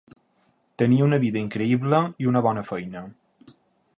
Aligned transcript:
Tenia 0.81 1.05
una 1.07 1.19
vida 1.25 1.39
increïble 1.43 2.01
i 2.25 2.31
una 2.33 2.45
bona 2.49 2.63
feina. 2.73 3.07